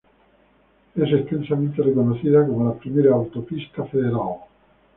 Es 0.95 1.13
extensamente 1.13 1.83
reconocida 1.83 2.43
como 2.47 2.67
la 2.67 2.73
primera 2.73 3.11
autopista 3.13 3.85
federal. 3.85 4.37